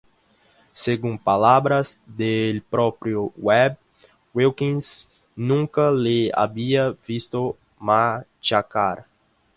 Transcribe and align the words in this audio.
Según 0.73 1.19
palabras 1.19 2.01
del 2.07 2.63
propio 2.63 3.31
Webb, 3.37 3.77
Wilkins 4.33 5.07
nunca 5.35 5.91
le 5.91 6.31
había 6.33 6.95
visto 7.07 7.55
machacar. 7.77 9.05